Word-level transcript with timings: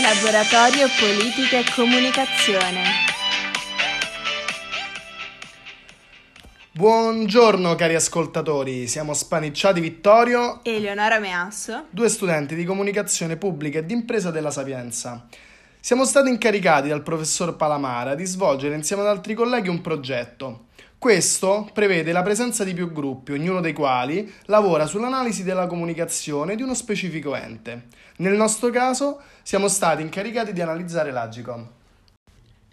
Laboratorio 0.00 0.86
Politica 0.96 1.58
e 1.58 1.64
Comunicazione. 1.74 2.82
Buongiorno 6.70 7.74
cari 7.74 7.96
ascoltatori, 7.96 8.86
siamo 8.86 9.12
Spanicciati 9.12 9.80
Vittorio 9.80 10.62
e 10.62 10.76
Eleonora 10.76 11.18
Measso, 11.18 11.86
due 11.90 12.08
studenti 12.08 12.54
di 12.54 12.64
comunicazione 12.64 13.36
pubblica 13.36 13.80
e 13.80 13.86
d'impresa 13.86 14.30
della 14.30 14.52
Sapienza. 14.52 15.26
Siamo 15.80 16.04
stati 16.04 16.28
incaricati 16.28 16.86
dal 16.86 17.02
professor 17.02 17.56
Palamara 17.56 18.14
di 18.14 18.24
svolgere 18.24 18.76
insieme 18.76 19.02
ad 19.02 19.08
altri 19.08 19.34
colleghi 19.34 19.68
un 19.68 19.80
progetto. 19.80 20.66
Questo 20.98 21.70
prevede 21.72 22.10
la 22.10 22.22
presenza 22.22 22.64
di 22.64 22.74
più 22.74 22.90
gruppi, 22.90 23.30
ognuno 23.30 23.60
dei 23.60 23.72
quali 23.72 24.34
lavora 24.46 24.84
sull'analisi 24.84 25.44
della 25.44 25.68
comunicazione 25.68 26.56
di 26.56 26.62
uno 26.62 26.74
specifico 26.74 27.36
ente. 27.36 27.86
Nel 28.16 28.34
nostro 28.34 28.68
caso 28.70 29.20
siamo 29.44 29.68
stati 29.68 30.02
incaricati 30.02 30.52
di 30.52 30.60
analizzare 30.60 31.12
l'Agicom. 31.12 31.77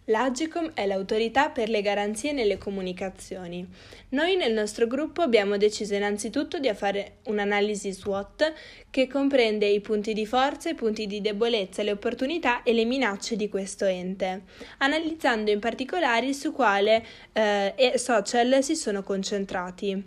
L'Agicom 0.06 0.72
è 0.76 0.86
l'autorità 0.86 1.50
per 1.50 1.68
le 1.68 1.82
garanzie 1.82 2.32
nelle 2.32 2.60
comunicazioni. 2.60 3.68
Noi 4.10 4.36
nel 4.36 4.54
nostro 4.54 4.86
gruppo 4.86 5.24
abbiamo 5.24 5.58
deciso 5.58 5.96
innanzitutto 5.96 6.60
di 6.60 6.72
fare 6.76 7.18
un'analisi 7.24 7.92
SWOT 7.92 8.54
che 8.92 9.08
comprende 9.08 9.66
i 9.66 9.82
punti 9.82 10.14
di 10.14 10.28
forza, 10.28 10.70
i 10.70 10.76
punti 10.76 11.08
di 11.08 11.22
debolezza, 11.22 11.82
le 11.82 11.92
opportunità 11.92 12.62
e 12.62 12.74
le 12.74 12.86
minacce 12.86 13.36
di 13.36 13.50
questo 13.50 13.86
ente, 13.86 14.44
analizzando 14.78 15.50
in 15.50 15.60
particolare 15.60 16.34
su 16.34 16.54
quale 16.54 17.04
eh, 17.34 17.94
social 17.96 18.64
si 18.64 18.76
sono 18.76 19.02
concentrati. 19.02 20.04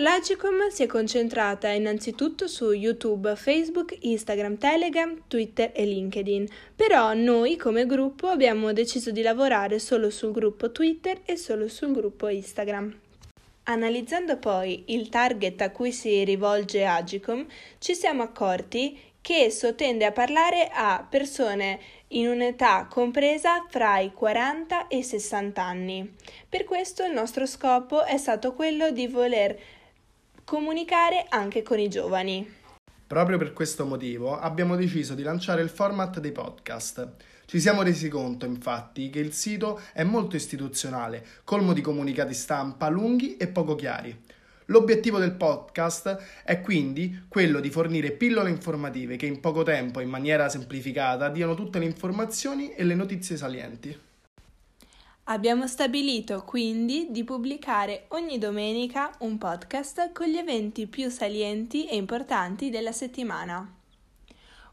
L'Agicom 0.00 0.68
si 0.68 0.84
è 0.84 0.86
concentrata 0.86 1.70
innanzitutto 1.70 2.46
su 2.46 2.70
YouTube, 2.70 3.34
Facebook, 3.34 3.96
Instagram, 3.98 4.56
Telegram, 4.56 5.22
Twitter 5.26 5.72
e 5.74 5.84
LinkedIn, 5.86 6.46
però 6.76 7.14
noi 7.14 7.56
come 7.56 7.84
gruppo 7.84 8.28
abbiamo 8.28 8.72
deciso 8.72 9.10
di 9.10 9.22
lavorare 9.22 9.80
solo 9.80 10.10
sul 10.10 10.30
gruppo 10.30 10.70
Twitter 10.70 11.18
e 11.24 11.36
solo 11.36 11.66
sul 11.66 11.90
gruppo 11.90 12.28
Instagram. 12.28 12.96
Analizzando 13.64 14.36
poi 14.36 14.84
il 14.86 15.08
target 15.08 15.62
a 15.62 15.72
cui 15.72 15.90
si 15.90 16.22
rivolge 16.22 16.84
Agicom, 16.84 17.44
ci 17.80 17.96
siamo 17.96 18.22
accorti 18.22 18.96
che 19.20 19.46
esso 19.46 19.74
tende 19.74 20.04
a 20.04 20.12
parlare 20.12 20.70
a 20.72 21.04
persone 21.10 21.80
in 22.08 22.28
un'età 22.28 22.86
compresa 22.88 23.66
fra 23.68 23.98
i 23.98 24.12
40 24.12 24.86
e 24.86 24.98
i 24.98 25.02
60 25.02 25.60
anni. 25.60 26.14
Per 26.48 26.62
questo 26.62 27.04
il 27.04 27.12
nostro 27.12 27.46
scopo 27.46 28.04
è 28.04 28.16
stato 28.16 28.54
quello 28.54 28.92
di 28.92 29.08
voler 29.08 29.58
comunicare 30.48 31.26
anche 31.28 31.62
con 31.62 31.78
i 31.78 31.90
giovani. 31.90 32.50
Proprio 33.06 33.36
per 33.36 33.52
questo 33.52 33.84
motivo 33.84 34.34
abbiamo 34.38 34.76
deciso 34.76 35.14
di 35.14 35.22
lanciare 35.22 35.60
il 35.60 35.68
format 35.68 36.20
dei 36.20 36.32
podcast. 36.32 37.16
Ci 37.44 37.60
siamo 37.60 37.82
resi 37.82 38.08
conto, 38.08 38.46
infatti, 38.46 39.10
che 39.10 39.18
il 39.18 39.34
sito 39.34 39.78
è 39.92 40.04
molto 40.04 40.36
istituzionale, 40.36 41.22
colmo 41.44 41.74
di 41.74 41.82
comunicati 41.82 42.32
stampa 42.32 42.88
lunghi 42.88 43.36
e 43.36 43.48
poco 43.48 43.74
chiari. 43.74 44.18
L'obiettivo 44.66 45.18
del 45.18 45.34
podcast 45.34 46.16
è 46.42 46.62
quindi 46.62 47.24
quello 47.28 47.60
di 47.60 47.68
fornire 47.68 48.12
pillole 48.12 48.48
informative 48.48 49.16
che 49.16 49.26
in 49.26 49.40
poco 49.40 49.62
tempo, 49.62 50.00
in 50.00 50.08
maniera 50.08 50.48
semplificata, 50.48 51.28
diano 51.28 51.52
tutte 51.54 51.78
le 51.78 51.84
informazioni 51.84 52.72
e 52.72 52.84
le 52.84 52.94
notizie 52.94 53.36
salienti. 53.36 54.07
Abbiamo 55.30 55.66
stabilito 55.66 56.42
quindi 56.42 57.08
di 57.10 57.22
pubblicare 57.22 58.06
ogni 58.08 58.38
domenica 58.38 59.10
un 59.18 59.36
podcast 59.36 60.10
con 60.12 60.26
gli 60.26 60.38
eventi 60.38 60.86
più 60.86 61.10
salienti 61.10 61.86
e 61.86 61.96
importanti 61.96 62.70
della 62.70 62.92
settimana. 62.92 63.74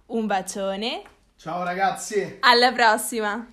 Un 0.08 0.26
bacione. 0.26 1.02
Ciao 1.36 1.62
ragazzi. 1.64 2.38
Alla 2.40 2.72
prossima. 2.72 3.46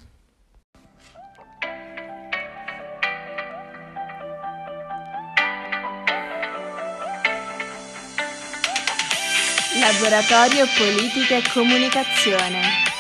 Laboratorio 9.81 10.67
Politica 10.79 11.37
e 11.37 11.43
Comunicazione. 11.53 12.92